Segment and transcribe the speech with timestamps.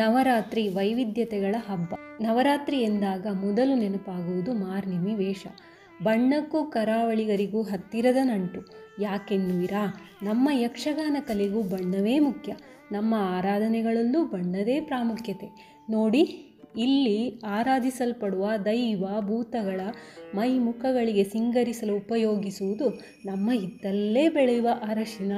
[0.00, 1.94] ನವರಾತ್ರಿ ವೈವಿಧ್ಯತೆಗಳ ಹಬ್ಬ.
[2.20, 5.46] ನವರಾತ್ರಿ ಎಂದಾಗ ಮೊದಲು ನೆನಪಾಗುವುದು ಮಾರ್ನಿಮಿ ವೇಷ.
[6.02, 8.60] ಬಣ್ಣಕ್ಕೂ ಕರಾವಳಿಗರಿಗೂ ಹತ್ತಿರದ ನಂಟು.
[9.02, 9.94] ಯಾಕೆನ್ನುವಿರಾ?
[10.22, 12.56] ನಮ್ಮ ಯಕ್ಷಗಾನ ಕಲೆಗೂ ಬಣ್ಣವೇ ಮುಖ್ಯ.
[12.92, 15.78] ನಮ್ಮ ಆರಾಧನೆಗಳಲ್ಲೂ ಬಣ್ಣದೇ ಪ್ರಾಮುಖ್ಯತೆ.
[15.90, 16.49] ನೋಡಿ.
[16.76, 19.80] ಇಲ್ಲಿ ಆರಾಧಿಸಲ್ಪಡುವ ದೈವ ಭೂತಗಳ
[20.34, 22.88] ಮೈ ಮುಖಗಳಿಗೆ ಸಿಂಗರಿಸಲು ಉಪಯೋಗಿಸುವುದು
[23.24, 25.32] ನಮ್ಮ ಇದ್ದಲ್ಲೇ ಬೆಳೆಯುವ ಅರಶಿನ,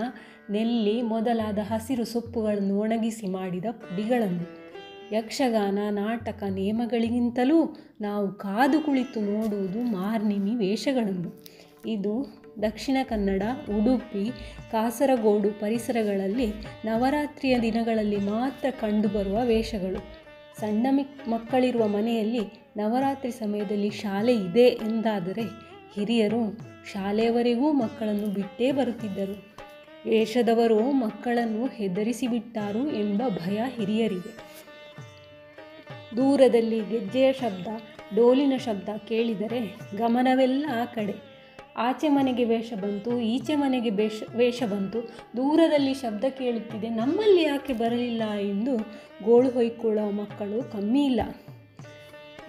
[0.51, 4.63] ನೆಲ್ಲಿ ಮೊದಲಾದ ಹಸಿರು ಸೊಪ್ಪುಗಳನ್ನು ಒಣಗಿಸಿ ಮಾಡಿದ ಪುಡಿಗಳನ್ನು.
[5.15, 11.45] ಯಕ್ಷಗಾನ, ನಾಟಕ, ನಿಯಮಗಳಿಗಿಂತಲೂ ನಾವು ಕಾದು ಕುಳಿತು ನೋಡುವುದು ಮಾರ್ನಿಮಿ ವೇಷಗಳನ್ನು.
[11.89, 14.31] ಇದು ದಕ್ಷಿಣ ಕನ್ನಡ, ಉಡುಪಿ,
[14.71, 16.47] ಕಾಸರಗೋಡು ಪರಿಸರಗಳಲ್ಲಿ
[16.85, 20.22] ನವರಾತ್ರಿಯ ದಿನಗಳಲ್ಲಿ ಮಾತ್ರ ಕಂಡುಬರುವ ವೇಷಗಳು.
[20.61, 22.41] ಸಣ್ಣ ಮಿಕ್ ಮಕ್ಕಳಿರುವ ಮನೆಯಲ್ಲಿ
[22.77, 25.43] ನವರಾತ್ರಿ ಸಮಯದಲ್ಲಿ ಶಾಲೆ ಇದೆ ಎಂದಾದರೆ
[25.95, 26.59] ಹಿರಿಯರು
[26.93, 29.57] ಶಾಲೆಯವರೆಗೂ ಮಕ್ಕಳನ್ನು ಬಿಟ್ಟೇ ಬರುತ್ತಿದ್ದರು.
[30.09, 34.53] ವೇಷದವರು ಮಕ್ಕಳನ್ನು ಹೆದರಿಸಿಬಿಟ್ಟಾರು ಎಂಬ ಭಯ ಹಿರಿಯರಿಗೆ.
[36.17, 37.67] ದೂರದಲ್ಲಿ ಗೆಜ್ಜೆಯ ಶಬ್ದ,
[38.15, 41.32] ಡೋಲಿನ ಶಬ್ದ ಕೇಳಿದರೆ ಗಮನವೆಲ್ಲ ಆ ಕಡೆ.
[41.77, 45.03] ಆಚೆ ಮನೆಗೆ ವೇಷ ಬಂತು, ಈಚೆ ಮನೆಗೆ ವೇಷ ವೇಷ ಬಂತು.
[45.37, 48.77] ದೂರದಲ್ಲಿ ಶಬ್ದ ಕೇಳುತ್ತಿದೆ, ನಮ್ಮಲ್ಲಿ ಯಾಕೆ ಬರಲಿಲ್ಲ ಎಂದು
[49.25, 51.21] ಗೋಳು ಹೊಯ್ಕೊಳ್ಳೋ ಮಕ್ಕಳು ಕಮ್ಮಿ ಇಲ್ಲ.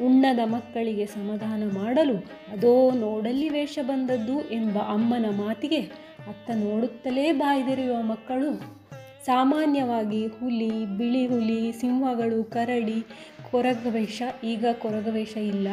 [0.05, 2.15] ಉಣ್ಣದ ಮಕ್ಕಳಿಗೆ ಸಮಾಧಾನ ಮಾಡಲು
[2.51, 5.81] ಅದೋ ನೋಡಲ್ಲಿ ವೇಷ ಬಂದದ್ದು ಎಂಬ ಅಮ್ಮನ ಮಾತಿಗೆ
[6.27, 8.83] ಅತ್ತ ನೋಡುತ್ತಲೇ ಬಾಯ್ದೆರೆಯುವ ಮಕ್ಕಳು
[9.25, 13.03] ಸಾಮಾನ್ಯವಾಗಿ ಹುಲಿ, ಬಿಳಿ ಹುಲಿ, ಸಿಂಹಗಳು, ಕರಡಿ,
[13.51, 15.67] ಕೊರಗವೇಷ, ಈಗ ಕೊರಗವೇಷ ಇಲ್ಲ.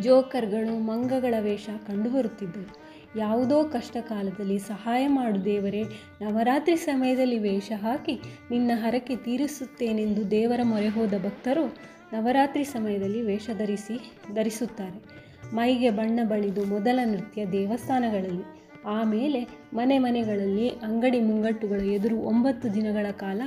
[0.00, 2.84] ಜೋಕರ್ಗಳು ಮಂಗಗಳ ವೇಷ ಕಂಡುಬರುತ್ತಿದ್ದವು
[3.18, 5.82] ಯಾವುದೋ ಕಷ್ಟ ಕಾಲದಲ್ಲಿ ಸಹಾಯ ಮಾಡು ದೇವರೇ,
[6.22, 8.20] ನವರಾತ್ರಿ ಸಮಯದಲ್ಲಿ ವೇಷ ಹಾಕಿ
[8.50, 11.66] ನಿನ್ನ ಹರಕೆ ತೀರಿಸುತ್ತೇನೆಂದು ದೇವರ ಮೊರೆ ಹೋದ ಭಕ್ತರು
[12.12, 15.24] ನವರಾತ್ರಿ ಸಮಯದಲ್ಲಿ ವೇಷ ಧರಿಸಿ, ಧರಿಸುತ್ತಾರೆ.
[15.54, 18.42] ಮೈಗೆ ಬಣ್ಣ ಬಳಿದು ಮೊದಲ ನೃತ್ಯ ದೇವಸ್ಥಾನಗಳಲ್ಲಿ
[18.86, 23.42] ಆಮೇಲೆ ಮನೆ ಮನೆಗಳಲ್ಲಿ ಅಂಗಡಿ ಮುಂಗಟ್ಟುಗಳ ಎದುರು ಒಂಬತ್ತು ದಿನಗಳ ಕಾಲ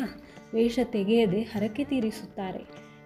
[0.54, 2.66] ವೇಷ ತೆಗೆಯದೆ ಹರಕೆ ತೀರಿಸುತ್ತಾರೆ.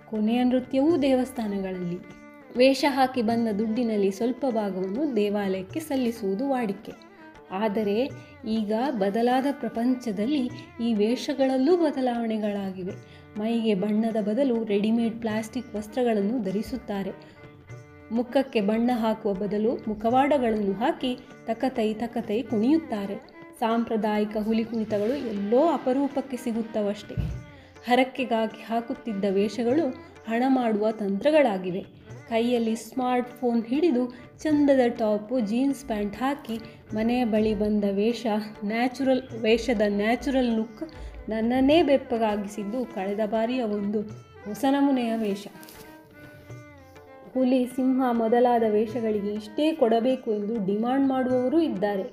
[0.10, 2.22] ಕೊನೆಯ ನೃತ್ಯವೂ ದೇವಸ್ಥಾನಗಳಲ್ಲಿ.
[2.58, 6.92] ವೇಷ ಹಾಕಿ ಬಂದ ದುಡ್ಡಿನಲ್ಲಿ ಸ್ವಲ್ಪ ಭಾಗವನ್ನು ದೇವಾಲಯಕ್ಕೆ ಸಲ್ಲಿಸುವುದು ವಾಡಿಕೆ.
[7.52, 8.10] ಆದರೆ
[8.48, 10.50] ಈಗ ಬದಲಾದ ಪ್ರಪಂಚದಲ್ಲಿ
[10.82, 12.92] ಈ ವೇಷಗಳಲ್ಲೂ ಬದಲಾವಣೆಗಳಾಗಿವೆ.
[13.40, 17.12] ಮೈಗೆ ಬಣ್ಣದ ಬದಲು ರೆಡಿಮೇಡ್ ಪ್ಲಾಸ್ಟಿಕ್ ವಸ್ತ್ರಗಳನ್ನು ಧರಿಸುತ್ತಾರೆ.
[18.12, 23.16] ಮುಖಕ್ಕೆ ಬಣ್ಣ ಹಾಕುವ ಬದಲು ಮುಖವಾಡಗಳನ್ನು ಹಾಕಿ ತಕತೈ ತಕತೈ ಕುಣಿಯುತ್ತಾರೆ.
[23.60, 27.16] ಸಾಂಪ್ರದಾಯಿಕ ಹುಲಿ ಕುಣಿತಗಳು ಎಲ್ಲೋ ಅಪರೂಪಕ್ಕೆ ಸಿಗುತ್ತವಷ್ಟೇ.
[27.88, 29.90] ಹರಕೆಗಾಗಿ ಹಾಕುತ್ತಿದ್ದ ವೇಷಗಳು
[30.28, 32.01] ಹಣ ಮಾಡುವ ತಂತ್ರಗಳಾಗಿವೆ.
[32.32, 34.04] ಕೈಯಲ್ಲಿ ಸ್ಮಾರ್ಟ್ ಫೋನ್ ಹಿಡಿದು
[34.44, 36.58] ಚಂದದ ಟಾಪು, ಜೀನ್ಸ್ ಪ್ಯಾಂಟ್ ಹಾಕಿ
[36.94, 38.26] ಮನೆಯ ಬಳಿ ಬಂದ ವೇಷ,
[38.66, 40.84] ನ್ಯಾಚುರಲ್, ವೇಷದ ನ್ಯಾಚುರಲ್ ಲುಕ್
[41.30, 44.02] ನನ್ನನ್ನೇ ಬೆಪ್ಪಗಾಗಿಸಿದ್ದು ಕಳೆದ ಬಾರಿಯ ಒಂದು
[44.48, 45.46] ಹೊಸ ನಮೂನೆಯ ವೇಷ.
[47.34, 52.06] ಹುಲಿ, ಸಿಂಹ ಮೊದಲಾದ ವೇಷಗಳಿಗೆ ಇಷ್ಟೇ ಕೊಡಬೇಕು ಎಂದು ಡಿಮಾಂಡ್ ಮಾಡುವವರೂ ಇದ್ದಾರೆ.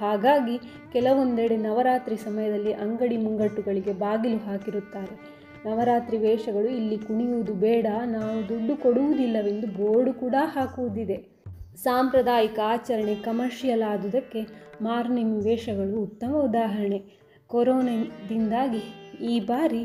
[0.00, 0.56] ಹಾಗಾಗಿ
[0.92, 5.41] ಕೆಲವೊಂದೆಡೆ ನವರಾತ್ರಿ ಸಮಯದಲ್ಲಿ ಅಂಗಡಿ ಮುಂಗಟ್ಟುಗಳಿಗೆ ಬಾಗಿಲು ಹಾಕಿರುತ್ತಾರೆ.
[5.66, 7.86] ನವರಾತ್ರಿ ವೇಷಗಳು ಇಲ್ಲಿ ಕುಣಿಯುವುದು ಬೇಡ.
[8.06, 11.32] ನಾವು ದುಡ್ಡು ಕೊಡುವುದಿಲ್ಲವೆಂದು ಬೋರ್ಡು ಕೂಡ ಹಾಕುವುದಿದೆ.
[11.76, 14.46] ಸಾಂಪ್ರದಾಯಿಕ ಆಚರಣೆ ಕಮರ್ಷಿಯಲ್ ಆದುದಕ್ಕೆ
[14.82, 17.02] ಮಾರ್ನಿಂಗ್ ವೇಷಗಳು ಉತ್ತಮ ಉದಾಹರಣೆ.
[17.46, 18.82] ಕೊರೋನಾದಿಂದಾಗಿ
[19.24, 19.84] ಈ ಬಾರಿ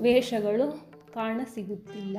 [0.00, 2.18] ವೇಷಗಳು ಕಾಣಸಿಗುತ್ತಿಲ್ಲ.